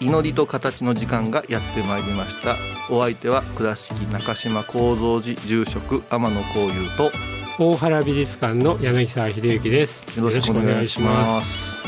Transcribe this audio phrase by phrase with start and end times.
[0.00, 2.56] 祈りと形の時間がやってまいりました。
[2.88, 7.10] お相手は倉敷中島幸三寺住職天野幸雄と
[7.58, 10.18] 大原美術館の柳沢秀幸です。
[10.18, 11.78] よろしくお願いします。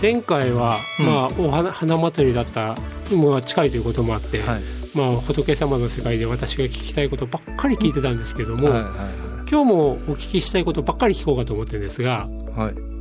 [0.00, 1.06] 前回は、うん。
[1.06, 2.76] まあお花花祭りだった
[3.12, 4.60] もう近いということもあって、はい。
[4.94, 8.88] まあ仏様の世界で私が聞きたいことばっかり聞いてたんですけども、はいは
[9.26, 12.99] い今日もお聞きしたいことばっかり聞こうかと思ってるんですがはいはい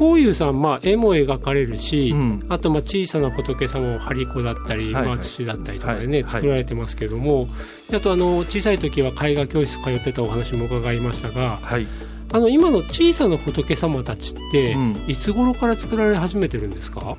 [0.00, 2.46] こういうさん、まあ、絵も描かれるし、うん。
[2.48, 5.06] あとまあ小さな仏様を張り子だったり、はいはい。
[5.08, 6.22] まあ、土だったりとかでね、はい。
[6.22, 7.48] はい作られてますけども、
[7.94, 11.86] あとあの小さい時は絵画教室通ってたお話も伺いましたがはい。
[12.32, 15.04] あの今の小さな仏様たちって、うん。
[15.06, 17.18] いつ頃から作られ始めてるんですか？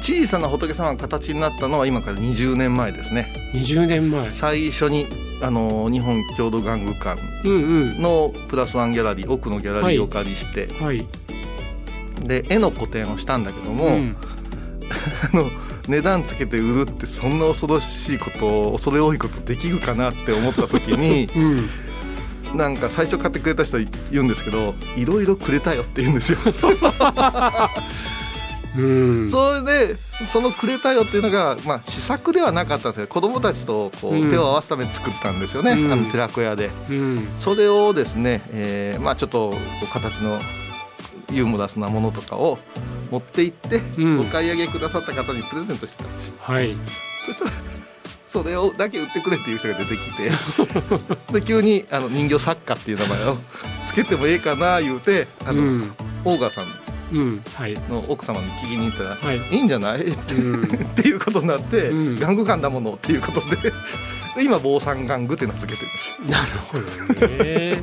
[0.00, 3.34] 小さな仏様が形になったのは今から20年前ですね。
[3.54, 4.30] 20年前。
[4.30, 5.06] 最初に
[5.42, 7.20] あの日本郷土玩具館
[8.00, 11.04] のプラスワンギャラリー奥のギャラリーをお借りして、はい、
[12.22, 14.16] で絵の個展をしたんだけども、うん。
[15.32, 15.50] あの
[15.88, 23.78] 値段つけて売るってそんな恐ろしいこと恐れ多いことできるかなって思った時に うん、なんか最初買ってくれた人
[24.10, 26.38] 言うんですけどいろいろくれたよって言うんですよ、
[28.76, 34.30] うん、それでそのくれたよっていうのが、まあ、試作ではなかったんですけど子供たちとこううん。
[34.30, 35.92] 手を合わすために作ったんですよね、うん。
[35.92, 36.70] あの寺子屋で。
[36.88, 37.28] うん。
[37.38, 39.54] それをですね、えーまあ、ちょっと
[39.92, 40.40] 形の
[41.32, 42.58] ユーモラスなものとかを
[43.10, 44.20] 持って行って、うん。
[44.20, 46.34] お買い上げくださった方にプレゼントしてたんですよ。
[46.40, 46.74] はい。
[47.26, 47.50] そしたら
[48.24, 50.30] それをだけ売ってくれっていう人が出てきて。
[51.32, 53.36] で急にあの人形作家っていう名前を
[53.86, 55.92] つけてもええかな言うてあの、うん。
[56.24, 56.66] オーガさん
[57.12, 57.42] うん。
[57.54, 57.74] はい。
[57.90, 59.38] の奥様に聞きに行ったら「はい。
[59.54, 60.34] いいんじゃない?」って,、
[61.08, 62.14] いうことになって「うん。
[62.14, 63.56] 玩具館だもの」っていうことで
[64.36, 66.14] で今坊さん玩具って名付けてるんですよ。
[66.28, 67.82] なるほどね。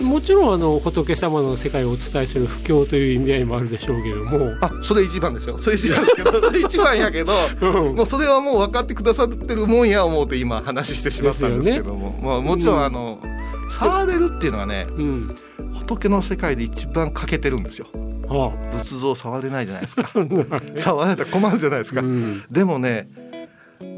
[0.00, 5.58] もちろんあの仏様の世界をお伝えする布教という意味合いもあるでしょうけども、あそれ一番ですよ。
[5.58, 6.40] それ一番ですけど。
[6.40, 7.96] そ れ一番やけどうん。
[7.96, 13.20] もうそれはもう分かってくださってるもんや思うて今話してしまったんですけども、まあ、もちろんあの、
[13.68, 15.34] 触れるっていうのはねうん、
[15.74, 17.86] 仏の世界で一番欠けてるんですよ。
[18.28, 20.10] は仏像触れないじゃないですか。
[20.14, 23.08] あ、触られたら困るじゃないですか、うん、でもね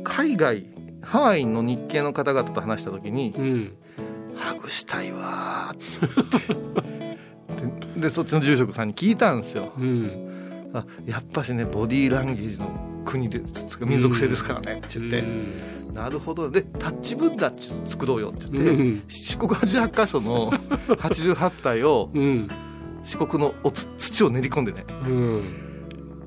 [0.04, 0.66] 海外
[1.02, 3.72] ハワイの日系の方々と話した時にうん、
[4.36, 5.76] 「ハグしたいわ」っ
[6.41, 6.54] て
[7.96, 9.72] ででそっちの住職さんに聞いたんですよ。
[9.78, 12.70] うん、あやっぱしねボディーランゲージの
[13.04, 13.41] 国で
[13.80, 15.24] 民族性ですからねって言って、
[15.92, 16.50] なるほど。
[16.50, 17.52] でタッチブッダ
[17.84, 20.50] 作ろうよってう言って、ん、四国88箇所の
[20.88, 22.48] 88体をうん、
[23.02, 24.84] 四国のおつ土を練り込んでね。
[25.04, 25.69] うん、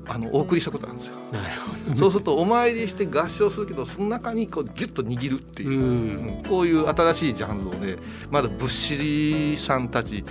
[0.06, 1.14] あのお送りしたことあるんですよ。
[1.32, 1.54] なる
[1.88, 5.70] ほそうするとお参りして合唱するけどその中にこうギュッと握るってど。
[5.70, 6.42] いう。
[6.48, 7.96] こういう新しいジャンルをね
[8.30, 10.24] まだ仏師さんたち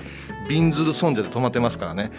[0.47, 2.11] びんずる尊者で止まってますからね。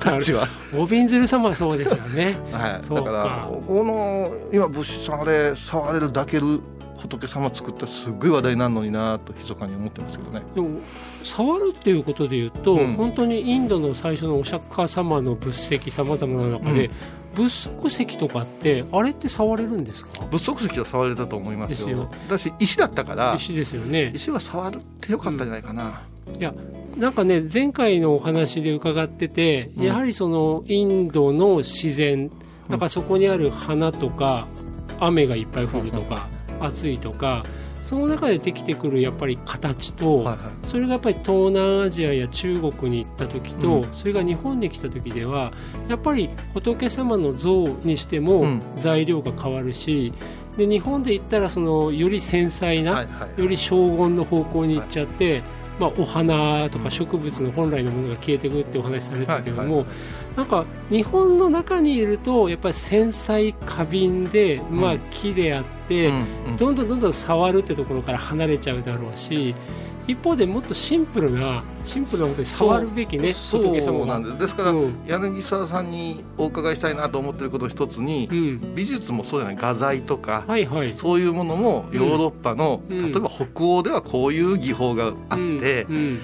[0.00, 2.36] タッチは、おびんずる様はそうですよね。
[2.50, 6.60] はい、だからこの今仏師さんあれ触れる抱ける
[6.96, 10.42] 仏様作ったらすっごい話題になるのになと密かに思ってますけどね。
[10.54, 10.80] でも
[11.22, 12.94] 触るっていうことで言うと、うん。
[12.94, 16.90] 本当にインドの最初のお釈迦様の仏石さまざまな中で、
[17.34, 20.24] 仏足石とかってあれって触れるんですか？
[20.30, 21.76] 仏足石は触れたと思いますよ。
[21.76, 22.10] ですよ。
[22.28, 24.12] だし石だったから石ですよね。
[24.14, 26.02] 石は触るってよかったんじゃないかな、
[26.38, 26.54] いや
[26.96, 29.84] なんかね前回のお話で伺ってて、うん。
[29.84, 32.30] やはりそのインドの自然
[32.68, 34.46] なんかそこにある花とか
[34.98, 36.26] 雨がいっぱい降るとか、
[36.60, 37.44] 暑いとか
[37.82, 40.38] その中でできてくるやっぱり形と、はいはい。
[40.64, 43.94] それがやっぱり東南アジアや中国に行った時と、うん。
[43.94, 45.52] それが日本に来た時では
[45.88, 48.60] やっぱり仏様の像にしてもうん。
[48.76, 50.12] 材料が変わるし、
[50.56, 53.40] で日本で言ったらそのより繊細な、はいはい。
[53.40, 55.42] より荘厳の方向に行っちゃって、
[55.78, 59.86] まあ、お花とか植物の本来のものが消えていくってお話されてたけども、はい
[60.36, 66.56] なんか日本の中にいるとやっぱり繊細過敏で、まあうん、木であって、うんうん。
[66.58, 69.54] どんどんどんどん触るってところから離れちゃうだろうし
[70.06, 74.38] 一方でもっとシンプルなシンプルなことに触るべきねそう仏様なんです。
[74.38, 74.94] ですから、うん。
[75.06, 78.74] 柳沢さんにお伺いしたいなと思ってること一つに、うん。
[78.74, 80.96] 美術もそうじゃない画材とか、はいはい。
[80.96, 83.12] そういうものもヨーロッパの、うん。
[83.12, 86.20] 例えば北欧ではこういう技法があって、うん。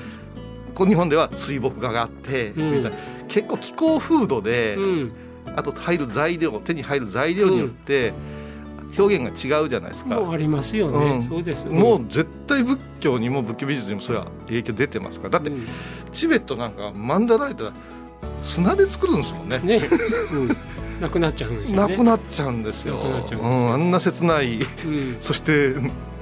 [0.75, 2.71] こう日本では水墨画があって、うん。
[2.75, 2.97] みたいな。
[3.29, 5.13] 結構気候風土で、うん。
[5.57, 8.15] あと入る材料手に入る材料によって
[8.99, 11.23] 表現が違うじゃないですか、もうありますよね、うん。
[11.23, 11.67] そうです。
[11.67, 15.31] もう絶対仏教にも仏教美術にもそれは影響出てますから。
[15.31, 15.67] だってうん。
[16.13, 17.73] チベットなんかマンダライトは
[18.45, 19.61] 砂で作るんですもんね。
[19.61, 19.89] ね、
[20.33, 20.49] うん、
[21.01, 22.99] なくなっちゃうんですよなねくなくなっちゃうんですよ。
[23.41, 25.75] うん、あんな切ないうん、そして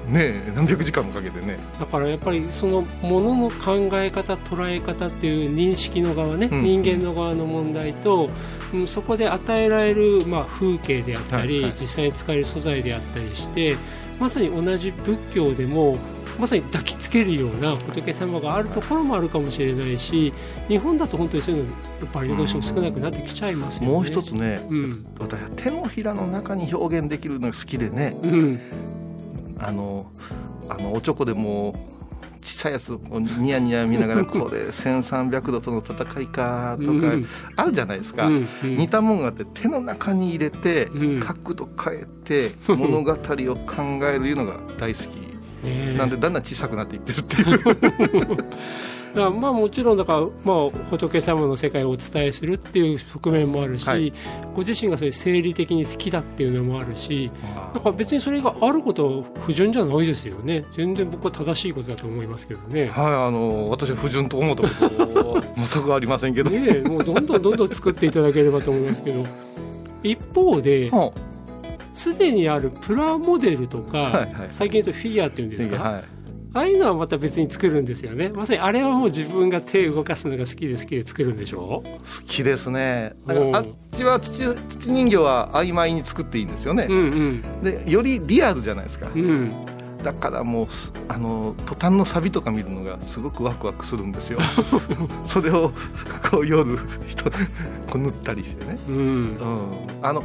[0.06, 1.58] ね何百時間もかけてね。
[1.78, 6.62] だからやっぱりそのものの考え方捉え方っていう認識の側ね、うん。
[6.62, 8.30] 人間の側の問題と、
[8.72, 11.80] うん、そこで与えられる、まあ、風景であったり、はいはい。
[11.80, 13.76] 実際に使える素材であったりして
[14.18, 15.96] まさに同じ仏教でも
[16.38, 20.32] まさに抱きつけるような仏様があるところもあるかもしれないし
[20.68, 23.88] 日本だと本当にそういうのやっぱりどうしても少なくなってきちゃいますよね。
[23.88, 25.06] もう一つねうん。
[25.18, 28.60] 私は手のひらの中に表現できるのが好きでねうん。
[29.58, 30.10] あの
[30.68, 31.74] あのおちょこでも
[32.42, 33.00] 小さいやつを
[33.38, 37.26] ニヤニヤ見ながら これ1300度との戦いかとかうん。
[37.56, 38.48] あるじゃないですか、うん。
[38.64, 38.76] うん。
[38.76, 41.20] 似たもんがあって手の中に入れてうん。
[41.20, 45.30] 角度変えて物語を考えるいうのが大好き。
[45.96, 47.58] なんでだんだん小さくなっていってるっていう
[49.14, 54.12] まあもちろんだから、まあ、仏様の世界をお伝えするっていう側面もあるし、はい。
[54.54, 57.30] ご自身がそういう生理的に好きだっていうのもあるし
[57.74, 60.64] だから別にそれがあることは不純じゃないですよね。
[60.72, 62.86] 全然僕は正しいことだと思いますけどね。
[62.86, 69.22] はいあの私は不純と思ったこと全くありませんけど、ねえもうどんどんどんどん作っていただければと思いますけど。
[70.02, 71.12] 一方で は
[71.92, 76.04] すでにあるプラモデルとか、はいはい最近言うとフィギュアっていうんですか、はい
[76.52, 78.28] ああいうのはまた別に作るんですよね。
[78.30, 83.14] まさにあれはもう自分が手を動かすのが好きで好きで作るんでしょ好きですね。
[83.26, 83.66] だからあっ
[83.96, 86.86] ちは土土人形は曖昧に作っていいんですよね。
[86.88, 89.20] う、んでよりリアルじゃないですか、うん。
[89.20, 89.66] うん
[90.02, 94.38] だからもうすあの途端のサビとか見るのがすごくワクワクするんですよ。
[95.24, 95.72] それを
[96.30, 97.30] こう夜人こ
[97.96, 98.96] う塗ったりしてね、うん。
[98.96, 99.36] うん、
[100.02, 100.24] あの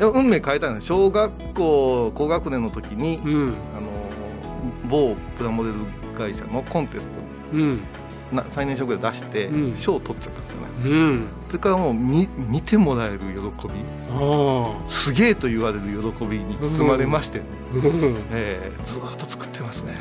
[0.00, 3.54] 運命変えたの小学校高学年の時に、うん。
[3.76, 3.91] あの
[4.88, 5.76] 某プラモデル
[6.16, 7.12] 会社のコンテスト
[7.52, 7.80] うん。
[8.32, 9.76] な最年少ぐらい出してうん。
[9.76, 10.68] 賞、を取っちゃったんですよね。
[10.84, 11.28] うん。
[11.46, 13.74] それからもう見見てもらえる喜び。
[14.88, 15.80] すげえと言われる
[16.14, 17.42] 喜びに包まれまして、
[17.72, 17.82] うん。
[17.82, 19.96] いやでもえーずーっと作ってますね。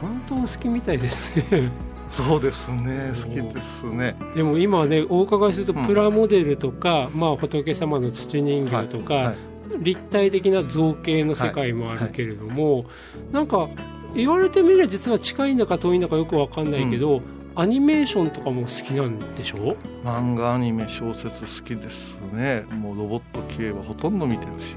[0.00, 1.72] 本当好きみたいですね。
[2.10, 4.14] そうですね好きですね。
[4.36, 5.86] でも今はねお伺いするとうん。
[5.86, 9.36] プラモデルとか、まあ、仏様の土人形とか、はいはい
[9.78, 12.86] 立体的な造形の世界もあるけれども、
[13.32, 13.68] なんか
[14.14, 17.20] 言われてみれば実は近いんだか遠いんだかよくわかんないけど、
[17.56, 19.76] アニメーションとかも好きなんでしょ？
[20.04, 22.64] 漫画アニメ小説好きですね。
[22.70, 24.74] もうロボット系はほとんど見てるし。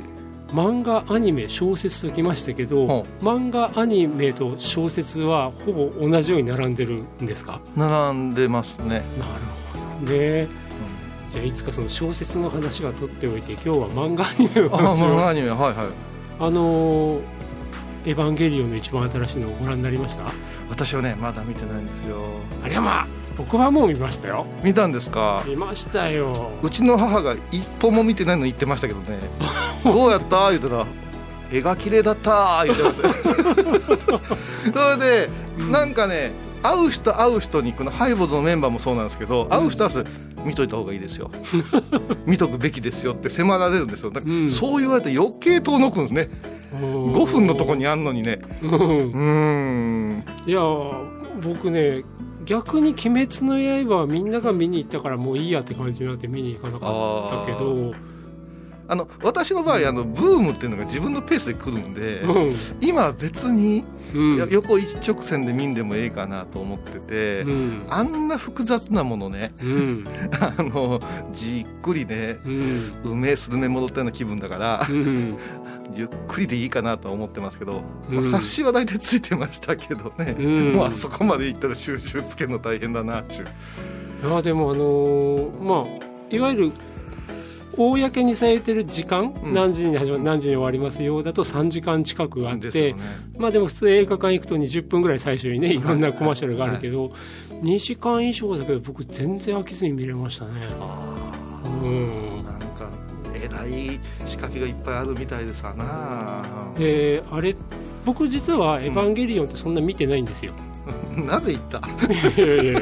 [0.50, 7.60] 漫画アニメ小説ときましたけど、ほ漫画アニメと小説はほぼ同じように並んでるんですか？
[7.76, 9.32] 並んでますね、なる
[10.00, 10.48] ほどね
[11.38, 15.08] じゃあいつかその小説の話は取っておいて今日は漫画アニメのあ話を。
[15.14, 15.74] 漫画アニメはいはい。
[16.40, 17.22] あのー
[18.06, 20.24] エヴァンゲリオン」の一番新しいのをご覧になりました？
[20.70, 22.18] 私はねまだ見てないんですよ。
[22.64, 24.46] あれはまあ僕はもう見ましたよ。
[24.64, 25.44] 見たんですか？
[25.46, 26.50] 見ましたよ。
[26.64, 29.20] うちの母が一歩も見てないの言ってましたけどね。
[29.84, 30.50] どうやった？
[30.52, 30.86] 言ってたら
[31.52, 34.18] 絵が綺麗だった言ってました。
[34.96, 35.30] それで
[35.72, 36.32] なんかね
[36.64, 39.90] 会う人会う人にこのハイボーズのメンバーもそうなんですけど、会う人は
[40.46, 41.32] 見といた方がいいですよ。
[42.26, 44.12] 見とくべきですよって迫られるんですよ。
[44.12, 44.50] だからうん。
[44.50, 46.30] そう言われて余計遠のくんですね。
[46.74, 48.40] 5分のとこにあんのにね。
[48.62, 50.24] うん。
[50.46, 50.62] いや
[51.42, 52.04] 僕ね
[52.46, 53.58] 逆に「鬼滅の
[53.90, 57.94] 刃」はみんなが見に行ったからもういいやって感じになって見に行かなかったけど
[58.90, 62.56] あの私の場合あのブームっていうのが自分のペースで来るんで、うん。
[62.82, 63.84] 今別に
[64.50, 67.86] 横一直線で見んでもええかなと思ってて、うん。
[67.90, 70.06] あんな複雑なものねうん。
[70.40, 71.02] あの
[71.34, 72.92] じっくりねうん。
[73.04, 75.38] 梅スルメ戻ったような気分だからうん。
[75.94, 80.74] ゆっくりでいいかなとは思ってますけど、まあうん冊子は大体ついてましたけどね、うん。
[80.76, 84.28] もうあそこまで行ったら収集つけるの大変だなっちゅう。
[84.28, 86.72] いやでもあのーまあいわゆる
[87.78, 92.96] 公にされてる時間、うん何時に始まる何時に終わりますよだと3時間近くあって、ね
[93.38, 97.12] まあでも普通映画館行くと20分ぐらい最初にねいろんなコマーシャルがあるけど、
[97.62, 102.92] 2時間以上だけど僕全然飽きずに見れましたねあうんなんか
[103.34, 106.44] えらい仕掛けがいっぱいあるみたいでさな
[106.76, 107.56] であれ
[108.06, 110.54] 僕実は「エヴァンゲリオン」ってそんな見てないんですよ、
[111.26, 111.80] なぜ言った？
[112.42, 112.82] いやいやいや。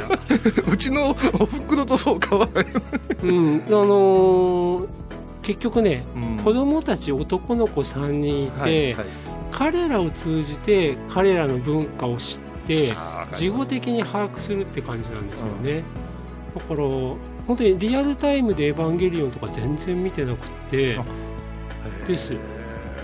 [0.71, 2.73] うちのおふくろとそう変わらない、
[3.23, 3.63] うん。
[3.67, 4.87] あのー
[5.41, 6.43] 結局ね、うん。
[6.43, 9.05] 子供たち男の子3人いて、はいはい。
[9.51, 12.93] 彼らを通じて彼らの文化を知って
[13.35, 15.83] 事後的に把握するって感じなんですよね、
[16.55, 17.17] だから本
[17.57, 20.99] 当にリアルタイムで「エヴァンゲリオン」とか全然見てなくって
[22.07, 22.33] です。
[22.33, 22.39] よ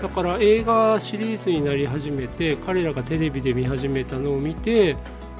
[0.02, 4.96] だから映画シリーズになり始めて彼らがテレビで見始めたのを見て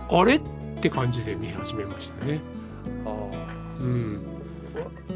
[0.09, 0.37] あれ？
[0.37, 0.41] っ
[0.81, 2.41] て感じで見始めましたね。
[3.05, 3.11] あ
[3.81, 4.23] うん。
[4.29, 4.32] ー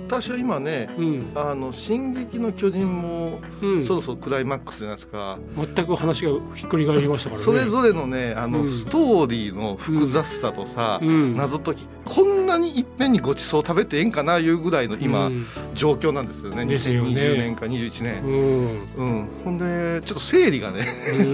[0.07, 1.33] 私は今ねうん。
[1.35, 3.85] あの「進撃の巨人も」うん。
[3.85, 7.45] そろそろクライマックスじゃないですか、全く話がひっくり返りましたからね。
[7.45, 8.71] それぞれのねあの、うん。
[8.71, 11.37] ストーリーの複雑さとさ、うん。
[11.37, 15.47] 謎解きこんなにいっぺんにごちそう食べてええんかないうぐらいの今、うん。
[15.75, 16.65] 状況なんですよね。
[16.67, 17.11] ですよね。
[17.11, 18.87] 2020年か21年、うん。
[18.97, 20.87] うん、ほんでちょっと整理がね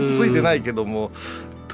[0.09, 1.11] ついてないけども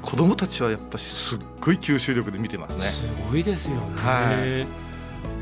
[0.03, 2.85] 子供たちはやっぱしすっごい吸収力で見てますね。
[2.87, 4.88] すごいですよね、はい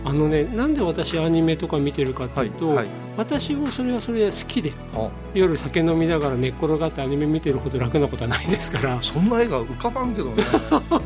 [0.06, 5.08] あのねなんで私アニメとか見てるかっていうと、はい私もそれはそれで好きであ。
[5.32, 8.98] 夜酒飲みながら寝っ転がってアニメ見てるほど楽なことはないですから。
[9.02, 10.44] そんな絵が浮かばんけどね。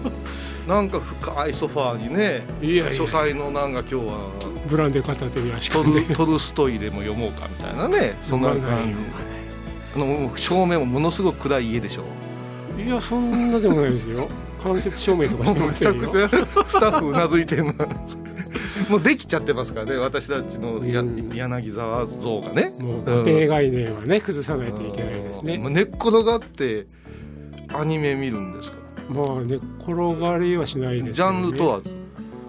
[0.66, 4.28] なんか深いソファーにねいや書斎のなんか今日は。
[4.68, 6.00] ブランデー片手に足ト込んで。
[6.00, 8.18] ルトルストイでも読もうかみたいなね。
[8.26, 8.66] そんな感じ。
[9.94, 12.04] あの照明もものすごく暗い家でしょ。
[12.76, 14.26] いやそんなでもないですよ。
[14.68, 16.08] 間接照明とかしてませんよ
[16.66, 17.72] スタッフうなずいてま
[18.06, 18.29] す
[18.88, 21.28] もうできちゃってますからね私たちのやうん。
[21.34, 22.72] 柳沢像がね。
[22.78, 25.58] もう固定概念はね崩さないといけないですね。
[25.58, 26.86] もう寝っ転がって
[27.72, 28.78] アニメ見るんですか？
[29.08, 31.80] まあ寝っ転がりはしないですジャンルとはは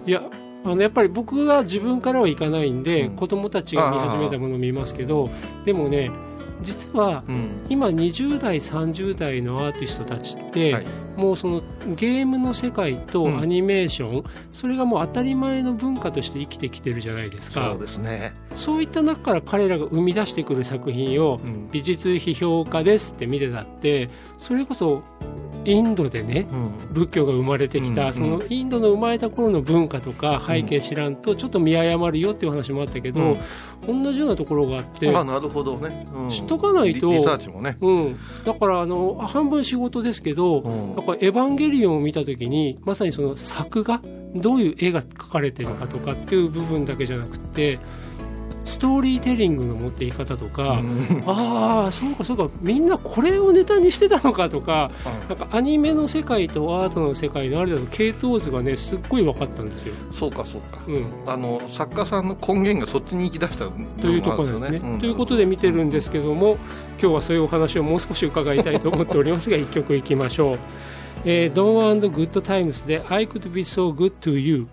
[0.06, 0.22] いや
[0.64, 3.16] あのやっぱり僕は自分からはいかないんで、うん。
[3.16, 5.30] 子供たちが見始めたものを見ますけど
[5.64, 6.10] でもね
[6.60, 7.66] 実はうん。
[7.68, 11.62] 今20代30代のアーティストたちって、はいもうその
[11.96, 13.38] ゲームの世界とうん。
[13.40, 17.70] アニメーション、それがもう当たり前の文化として生きてきてるじゃないですか。
[17.72, 21.68] そうですね、そういった中から彼らが生み出してくる作品をうん。
[21.70, 25.02] 美術批評家ですって見てたってそれこそ
[25.64, 26.94] インドでねうん。
[26.94, 33.36] 仏教が生まれてきた、うんそのインドの生まれた頃の文化とか背景知らんとちょっと見誤るよっていう話もあったけど、
[33.86, 36.30] 同じようなところがあってあなるほどね、うん。
[36.30, 40.60] 知っとかないとリリサーチもね、うん、だからあの半分仕事ですけど、
[41.04, 44.00] これエヴァンゲリオンを見た時にまさにその作画
[44.34, 47.78] どういう絵が描かれてるかとかっていう部分だけじゃなくて
[48.72, 51.22] ストーリーテリングの持っていき方とか、うん。
[51.26, 54.90] ああそうかそうかみんなこれをネタにしてたのかとか
[55.26, 59.94] うなんかアニメの世界とアートの世界のあれだと系統図がねすっごい分かったんですよ。
[59.94, 64.98] んそうかそうか、うん、あの作家さんの根源がそっちに行き出したとというところですね。
[64.98, 66.56] ということで見てるんですけども
[66.98, 70.58] 今日はそういうお話をもう少し伺いたいと思っておりますが 一曲いきましょう。
[71.24, 74.66] えー、Dawn and Good Times で I could be so good to you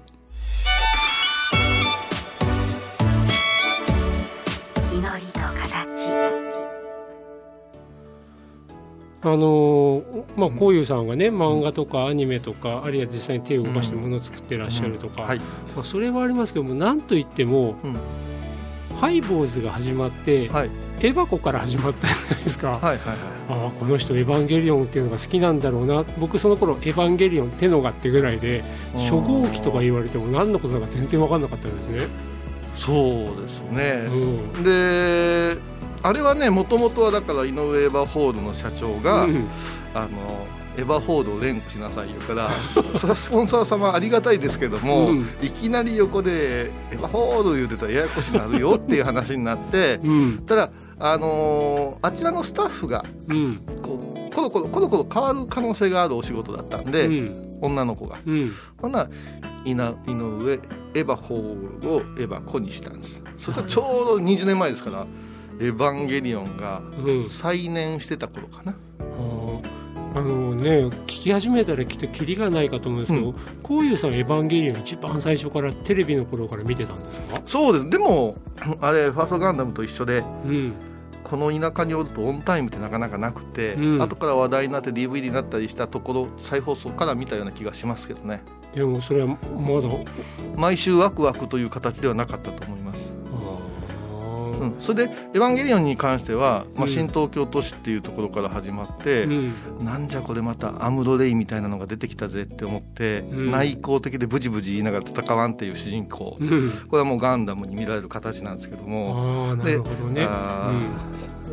[9.22, 17.98] あのーまあ、こういうさんがね漫画とかアニメとかあるいは実際に手を動かしてものを作ってらっしゃるとか、はい、まあ、それはありますけどもなんといっても、うん。
[19.00, 20.72] ハイボーズが始まって、はい。
[21.00, 23.18] エヴァコから始まったじゃないですか、はいはいはい。
[23.50, 26.04] ああこの人エヴァンゲリオンっていうのが好きなんだろうな。
[26.18, 28.62] 僕その頃エヴァンゲリオンテノガってぐらいで
[28.96, 32.08] 初号機とか言われても何のことだか全然分かんなかったんですね、
[32.76, 34.64] そうですね、うん。
[34.64, 35.58] で
[36.02, 39.48] あれはねもともとはだから井上エヴァホールの社長が、うん。
[39.94, 40.08] あの
[40.78, 42.50] エヴァホールを連呼しなさい言うから
[42.98, 45.28] それはスポンサー様ありがたいですけども、うん。
[45.42, 50.38] いきなり横でエヴァホール言うてたらややこしになるよっていう話になってうん。
[50.46, 53.62] ただあのーあちらのスタッフがうん。
[53.82, 57.58] こうコロコロコロコロ変わる可能性があるお仕事だったんで、うん。
[57.62, 58.16] 女の子が。
[58.26, 58.54] うん。
[58.78, 59.10] ほんなら
[59.66, 59.82] 井上
[60.94, 63.22] エヴァホールをエヴァ子にしたんです。
[63.36, 63.84] そしたらちょう
[64.20, 65.06] ど20年前ですから
[65.60, 67.30] エヴァンゲリオンがうん。
[67.30, 68.74] 再燃してた頃かな、
[70.16, 77.42] あのね聞き始めたらきっとキリがないかと思うんですけど、うこういうさんエヴァンゲリオン一番最初からテレビの頃から見てたんですか？
[77.46, 77.90] そうです。
[77.90, 78.36] でも
[78.82, 80.74] あれファーストガンダムと一緒でうん。
[81.22, 84.02] この田舎におるとオンタイムってなかなかなくて、うん。
[84.02, 88.42] 後から話題になって DVD になったりしたところ再放送から見たような気がしますけどね。
[88.74, 89.90] でもそれはまだ
[90.56, 92.89] 毎週ワクワクという形ではなかったと思います、
[94.60, 96.90] うん、それで「エヴァンゲリオン」に関しては、まあ、うん。
[96.90, 99.54] 新東京都市っていうところから始まって、うん。
[99.84, 103.52] なんじゃこれまたアムロ・レイみたいなのが出てきたぜって思って、うん。
[103.52, 106.72] 内向的でブジブジ言いながら戦わんっていう主人公、うん。
[106.90, 109.56] これはもうガンダムに見られる形なんですけども。
[109.94, 110.28] どね。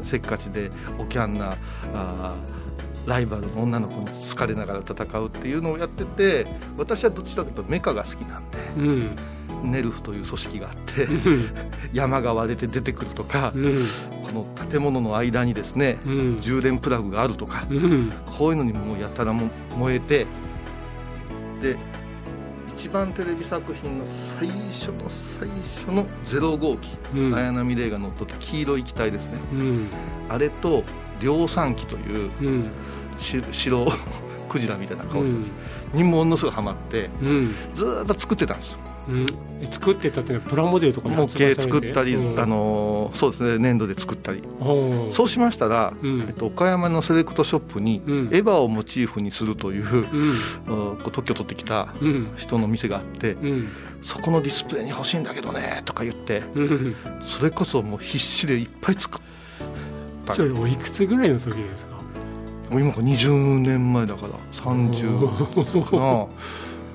[0.02, 1.56] せっかちでおキャンな
[1.94, 2.36] あ
[3.06, 6.46] ライバルの女の子に好かれながら戦うっていうのをやってて
[6.76, 9.16] 私はどっちかというとメカが好きなんで、うん
[9.62, 11.50] ネルフという組織があってうん。
[11.92, 13.86] 山が割れて出てくるとか、うん。
[14.24, 16.40] この建物の間にですねうん。
[16.40, 18.12] 充電プラグがあるとか、うん。
[18.26, 20.26] こういうのにもうやたらも燃えて
[21.60, 21.76] で
[22.68, 27.34] 一番テレビ作品の最初の最初の0号機、うん。
[27.34, 29.38] 綾波レイが乗っ取った黄色い機体ですね。
[29.52, 29.88] うん。
[30.28, 30.84] あれと
[31.20, 32.70] 量産機といううん。
[33.18, 33.86] し白
[34.48, 35.44] クジラみたいな顔したや
[35.92, 37.54] つにものすごいハマってうん。
[37.72, 39.26] ずーっと作ってたんですようん。
[39.60, 42.40] え作ってたっていうのはプラモデルとか模型作ったり、うん。
[42.40, 44.42] あのーそうですね粘土で作ったり。
[44.60, 45.08] う。
[45.08, 46.22] んそうしましたら、うん。
[46.28, 48.28] えっと、岡山のセレクトショップに、うん。
[48.32, 49.84] エヴァをモチーフにするという、
[50.66, 50.98] うん。
[51.04, 52.32] 特許取ってきたうん。
[52.36, 53.68] 人の店があって、うん。
[54.02, 56.96] そこのディスプレイに欲しいんだけどねとか言ってうん。
[57.20, 59.20] それこそもう必死でいっぱい作っ
[60.26, 60.34] た。
[60.34, 61.96] それおいくつぐらいの時ですか？
[62.70, 66.26] もう今から20年前だから30かな、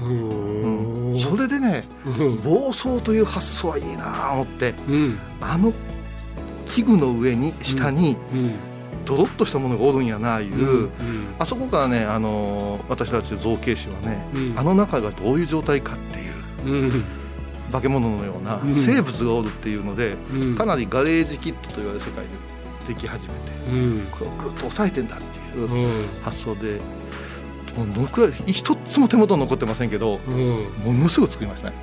[0.01, 1.13] ううん。
[1.15, 2.37] んそれでねうん。
[2.41, 5.19] 暴走という発想はいいなと思ってうん。
[5.41, 5.73] あの
[6.67, 8.53] 器具の上に下にうん。
[9.05, 10.89] ドロッとしたものがおるんやないう、うん。
[11.39, 14.53] あそこからね、あのー私たち造形師はね、うん。
[14.55, 16.19] あの中がどういう状態かって
[16.69, 17.03] いううん。
[17.71, 18.75] 化け物のようなうん。
[18.75, 20.55] 生物がおるっていうので、うん。
[20.55, 22.29] かなりガレージキットと言われる世界で
[22.93, 23.39] でき始めて
[23.71, 24.07] うん。
[24.11, 26.07] これをグッと抑えてんだっていううん。
[26.21, 26.79] 発想で、
[27.77, 30.63] もうどのくらい一つも手元に残ってませんけどうん。
[30.85, 31.75] ものすごく作りましたね。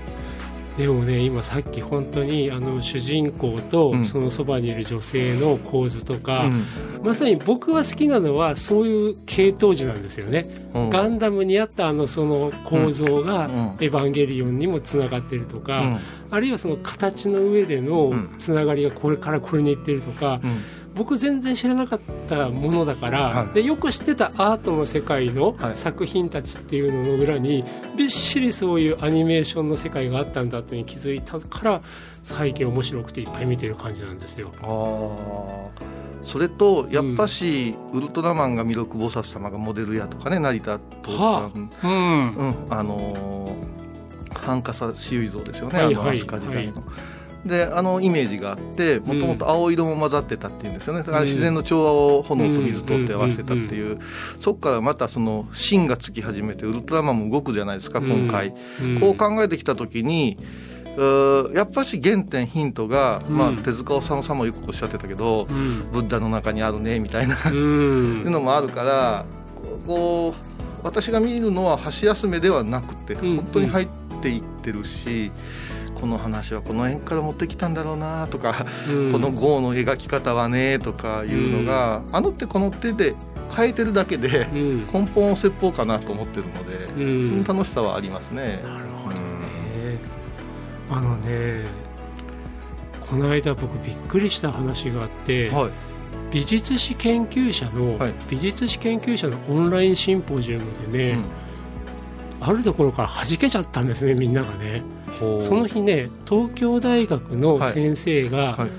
[0.76, 4.04] でもね今さっき本当にあの主人公とうん。
[4.04, 6.64] そのそばにいる女性の構図とか、うん。
[7.02, 10.90] まさに僕は好きなのはそういう系統樹なんですよね、うん。
[10.90, 13.46] ガンダムにあったあのその構造が
[13.80, 16.00] エヴァンゲリオンにもつながってるとか、うん。
[16.30, 18.36] あるいはその形の上でのうん。
[18.38, 20.60] つながりがこれからこれにいってるとか、うん
[20.94, 23.54] 僕全然知らなかったものだから、はい。
[23.54, 25.76] でよく知ってたアートの世界のはい。
[25.76, 27.64] 作品たちっていうのの裏に
[27.96, 31.80] びっしりそういうアニメーションの世界があったんだって気づいたから
[32.22, 34.52] 最近面白くていっぱい見てる感じなんですよ。
[36.22, 42.36] それとやっぱし、ウルトラマンが弥勒菩薩様がモデルやとかね成田徹さはん、うん。
[42.36, 46.82] うん、あのー、ハンカサシウイ像ですよね、はいはいあの飛鳥時代の。
[47.44, 51.00] であのイメージがあってもともと青色も混ざってたっていうんですよね。
[51.00, 53.98] だから自然の調和を炎と水とって合わせたっていう、
[54.38, 59.00] そこからまたその芯がつき始めてウルトラマンも動くじゃないですか今回、うん。
[59.00, 60.38] こう考えてきた時に
[61.54, 63.36] やっぱし原点ヒントが、うん。
[63.36, 65.88] まあ、手塚治虫さんもよくおっしゃってたけど、うん。
[65.92, 69.26] ブッダの中にあるねみたいなういうのもあるから
[69.86, 73.36] こう私が見るのは箸休めではなくてうん。
[73.36, 73.88] 本当に入っ
[74.20, 75.30] ていってるし、
[76.00, 79.12] この話はこの辺から持ってきたんだろうなとか、うん。
[79.12, 83.14] この号の描き方はねとかいうのが、あの手この手で
[83.54, 84.86] 変えてるだけでうん。
[84.86, 87.06] 根本を説法かなと思ってるので、う
[87.40, 87.44] ん。
[87.44, 88.60] その楽しさはありますね。
[88.62, 89.98] なるほどね。
[90.90, 91.64] あのね、
[93.00, 95.70] この間僕びっくりした話があって、はい。
[96.30, 98.14] 美術史研究者の、はい。
[98.28, 101.24] 美術史研究者のオンラインシンポジウムでね、
[102.40, 104.82] あるところから弾けちゃったんですね、みんながね。
[105.26, 105.40] う。
[105.40, 108.70] んその日ね、東京大学の先生が、はい。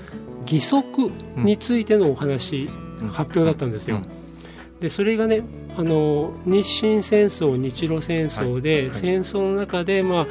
[0.54, 2.68] 義足についてのお話、
[3.00, 3.08] うん。
[3.08, 3.96] 発表だったんですよ。
[3.96, 4.80] うん。
[4.80, 5.42] でそれがね
[5.76, 8.88] あの日清戦争日露戦争で、はい。
[8.88, 8.98] はい。
[8.98, 10.26] 戦争の中で、まあ、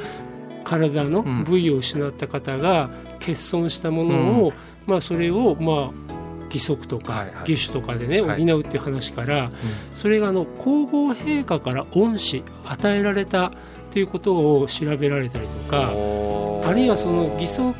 [0.64, 1.44] 体のうん。
[1.44, 4.52] 部位を失った方が欠損したものを、
[4.86, 8.42] まあ、それを、まあ、義足とか、義手とかでね補はい。
[8.42, 9.50] うっていう話から、
[9.94, 13.52] それがあの皇后陛下から恩師与えられた
[13.92, 17.74] ということを調べられたりとかあるいはその義足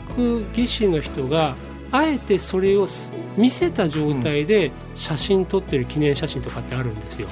[0.56, 1.54] 義士の人が
[1.92, 2.86] あえてそれを
[3.36, 7.28] 見せた状態で写真撮ってる記念写真とかってあるんですよ。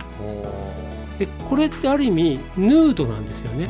[1.19, 3.69] でこれってある意味ヌードなんですよね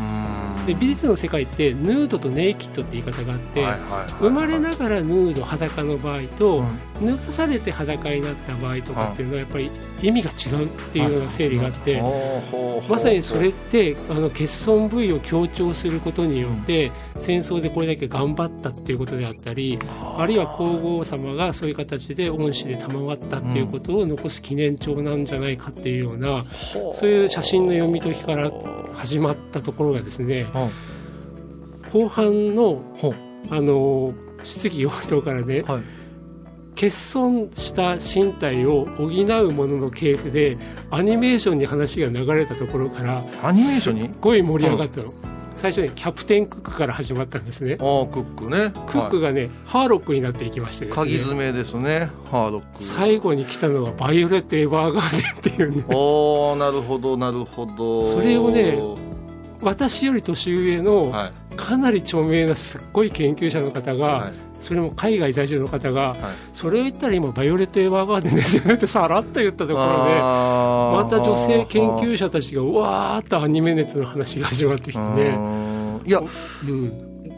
[0.69, 3.67] で美術の世界ってヌードとネイキッドって言い方があって、
[4.21, 6.63] 生まれながらヌード裸の場合と、
[7.01, 9.71] 脱がされて裸になった場合とかっていうのはやっぱり
[10.03, 12.03] 意味が違うっていうような整理があって、
[12.89, 19.79] まさにそれってあの欠損部位を強調することによって戦争でこれだけ頑張ったっていうことであったり
[20.17, 26.45] あるいは皇后様がそういう形で恩師で賜ったっていうことを残す記念帳なんじゃないかっていうような
[26.95, 28.51] そういう写真の読み解きから
[28.95, 30.47] 始まったところがですね
[31.93, 32.83] 後半の
[33.51, 35.83] あの質疑応答からねはい。
[36.75, 40.57] 欠損した身体を補うものの系譜で
[40.93, 44.03] アニメーションに話が流れたところからアニメーションに？
[44.13, 45.13] すっごい盛り上がったの、
[45.57, 47.79] 最初ねキャプテンクックから始まったんですね。
[47.81, 48.73] ああクックね。
[48.87, 51.03] クックがね、ハーロックになっていきましてですね。
[51.05, 52.81] 鍵爪ですねハーロック。
[52.81, 55.85] 最後に来たのがバイオレット・エヴァーガーデンっていうね。
[55.93, 58.07] おおなるほどなるほど。
[58.07, 58.79] それをね
[59.63, 61.33] 私より年上のはい。
[61.59, 64.33] かなり著名なすっごい研究者の方が、はい。
[64.61, 66.19] それも海外在住の方が、はい。
[66.53, 76.03] それを言ったら今バイオレット・エヴァーガーデンですよねってさらっと言ったところでまた女性研究者たちがうわーっとアニメ熱の話が始まってきてうね、ん。
[76.07, 76.93] いやうん、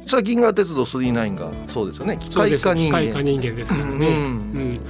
[0.07, 2.19] さ銀河鉄道999がそうですよね。
[2.19, 3.01] 機械化人間。
[3.01, 4.19] 機械化人間ですからね、ううん
[4.75, 4.81] ん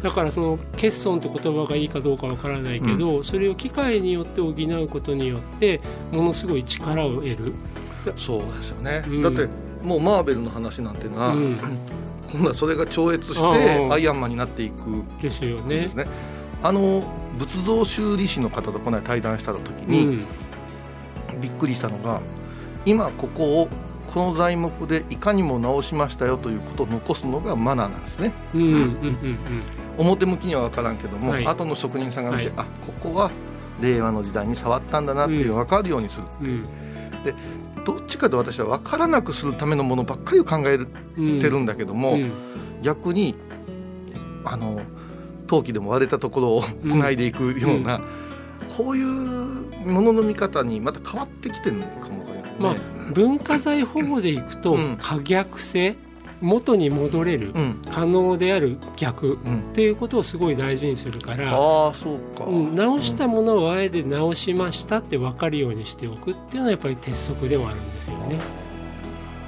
[0.00, 5.80] だからその欠損って言葉がいいかどうかわからないけど、それを機械によって補うことによって
[6.12, 7.54] ものすごい力を得る、
[8.16, 9.22] そうですよね、うん。
[9.22, 9.48] だって
[9.82, 11.58] もうマーベルの話なんてな、うん。
[12.30, 15.62] 今度はそれが超越しあてあアイアンマンになっていくですよね。
[15.62, 15.94] んです。
[15.94, 16.06] ね。
[16.62, 17.02] あの
[17.38, 20.26] 仏像修理師の方とこの間対談した時うに、ん。
[21.40, 22.20] びっくりしたのが
[22.84, 23.68] 今ここを
[24.12, 28.32] この材木でいかにも直しましたよということを残すのがマナーなんですね。
[28.54, 29.38] うんうんうん
[29.98, 31.46] 表向きには分からんけども、はい。
[31.46, 32.54] 後の職人さんが見て、はい。
[32.56, 33.30] あここは
[33.80, 36.50] 令和の時代に触ったんだなっていう分かるようにする、うんう。
[36.50, 37.84] ん。
[37.84, 40.78] どっちかと私は分からなくするためのものばっかりを考え
[41.16, 42.32] うんてるんだけども、うん。
[42.82, 43.34] 逆に
[44.44, 44.80] あの
[45.46, 48.00] 陶器でも割れたところをつないでいくような、
[48.76, 49.06] こういう
[49.86, 52.58] ものの見方にまた変わってきてるのかもわかりませんね。
[52.58, 52.74] まあ
[53.12, 54.98] 文化財保護でいくと、うん。
[55.00, 55.96] 可逆性
[56.40, 68.38] 元に戻れる、うん可能である逆うんっていうことをすごい大事にするから、ああそうか、うん、直したものをあえて直しましたって分かるようにしておくっていうのはやっぱり鉄則ではあるんですよね。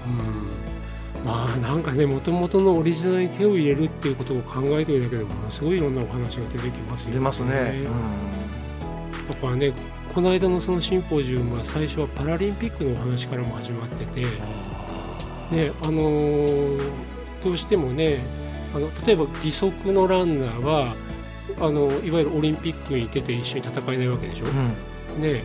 [0.07, 7.14] うん、まあなんかねもともとのオリジナルに手を入れるっていうことを考えてるだけでものすごいいろんなお話が出てきますよね。
[7.14, 7.85] 出ますね。
[9.29, 9.72] だからね
[10.14, 14.26] この間のそのシンポジウムは最初はパラリンピックのお話からも始まってて、
[15.51, 16.91] ねあのー
[17.45, 18.19] どうしてもね
[18.75, 20.95] あの例えば義足のランナーは
[21.59, 24.47] あのいわゆるオリンピックに出て一緒に戦えないわけでしょ。
[24.47, 24.75] うん
[25.17, 25.43] うんね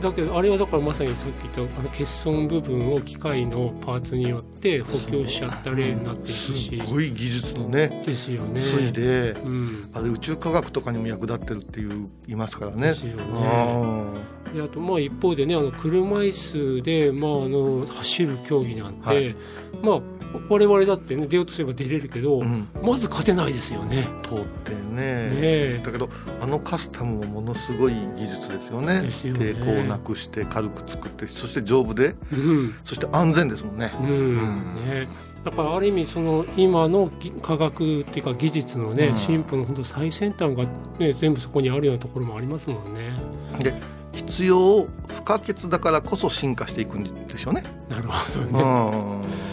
[0.00, 8.60] だけどあれはだからまさにさっき言ったあの欠損部分を機械のパーツによって補強しちゃった例になっていくしすごい技術のねですよね。
[8.60, 11.88] 推で、うんあれ宇宙科学とかにも役立ってるっていう
[12.26, 12.88] 言いますからね。
[12.88, 13.22] ですよね。
[13.32, 19.36] あであとまあ一方でねあの車椅子で、まあ、あの走る競技なんて、はい
[19.82, 20.15] まあ
[20.48, 24.08] 我々だってね出ようとすれば出れるけど、ーうん、まず勝てないですよね。
[24.22, 26.08] 通ってねねえだけど
[26.40, 33.92] あのカスタムもものすごい技術ですよねですよね抵抗をなくして軽く作ってそして丈夫でうんそして安全ですもんね。
[34.00, 35.08] うんんね、
[35.44, 40.64] だからある意味その今のぎ科学っていうか技術のね、うん進歩の本当最先端が、
[40.98, 43.12] ね、全部そこにあるようなところもありますもんね。
[43.60, 43.74] で
[44.12, 47.62] 必要不可欠だからこそ進化していくんでしょうね。
[47.88, 49.46] なるほどうね。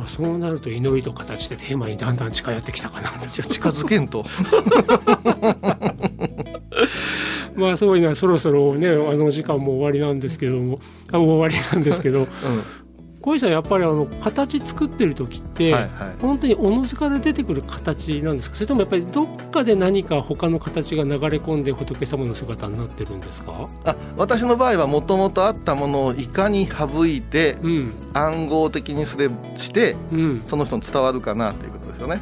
[0.00, 3.26] んまあ、そうなると祈りと形でテーマにだんだん近寄ってきたかなと。
[3.28, 4.24] じゃあ近づけんと。
[7.54, 10.80] まあそういうのはそろそろねあの時間も終わりなんですけども
[11.12, 12.26] あもう終わりなんですけどうん
[13.22, 16.16] 小石さんやっぱりあの形作ってる時って、はいはい。
[16.20, 18.56] 本当におのずから出てくる形なんですか？
[18.56, 23.68] それともやっぱりどっかで何か他の形が流れ込んで仏様の姿になってるんですか？
[23.84, 27.92] あ私の場合はもともとあったものをいかに省いてうん。
[28.14, 30.42] 暗号的にすれしてうん。
[30.44, 32.20] その人に伝わるかなということですよね。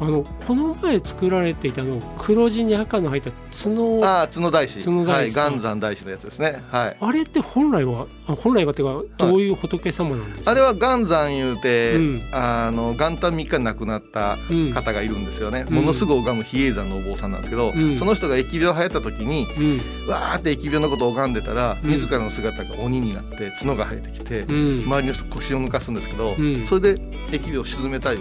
[0.00, 4.78] あのこの前作られていたの黒地に赤の入った角あああ角大師。
[4.80, 6.62] 角大師はい岩山大師のやつですね。
[6.70, 7.12] はい。
[7.12, 12.28] れって本来はあ本来はっていうかどういう仏様なんですか、あれは岩山言うて、うん。
[12.32, 14.72] あの元旦3日に亡くなったうん。
[14.72, 15.74] 方がいるんですよね、うん。
[15.74, 17.96] ものすごい拝む比叡山のお坊さんなんですけど、うん。
[17.96, 20.08] その人が疫病流行った時にうん。
[20.08, 21.90] わーって疫病のことを拝んでたら、うん。
[21.90, 24.82] 自らの姿が鬼になって角が生えてきて、うん。
[24.84, 26.64] 周りの人腰を抜かすんですけど、うん。
[26.64, 28.18] それで疫病を鎮めたい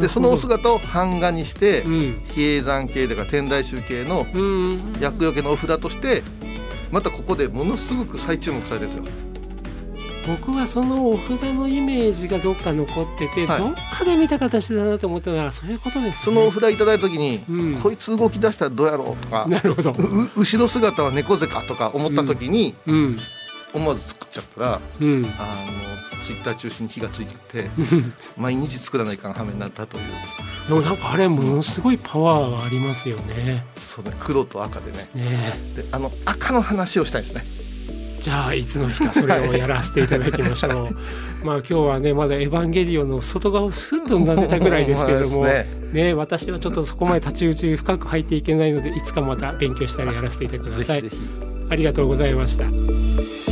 [0.00, 2.22] でそのお姿を版画にして、うん。
[2.28, 4.96] 比叡山系だから天台宗系のうん。
[5.00, 6.22] 厄除けのお札として
[6.90, 9.22] またここでものすごく再注目されてるんですよ。
[10.24, 13.60] 僕はそのお札のイメージがどっか残ってて、はい。
[13.60, 17.74] どっかで見た形だなと思ったのはそういうことですそねのお札いただいた時に、うん。
[17.76, 23.16] こいつ動き出したらどうやろうとかなるほど、う後ろ姿は猫背かとか思った時に、うん
[23.74, 27.64] 思わず作っちゃったらうん、あのツイッター中心に火がついちゃって
[28.36, 30.04] 毎日作らないかん羽目になったという。
[30.68, 33.64] でもなんかあれものすごいパワーがありますよね。
[33.76, 35.08] そう、ね、黒と赤でね。
[35.14, 37.44] ねであの赤の話をしたいですね。
[38.20, 40.96] じゃあいつの日かそれをやらせていただきましょう。
[41.44, 45.66] まあ今日はねまだ「エヴァンゲリオン」の外側をスッと撫でたぐらいですけれどもね。
[45.92, 51.04] ね私はちょっとそこまで太刀打ち深く入っていけないのでいつかまた勉強したりやらせていてください
[51.68, 53.51] ありがとうございました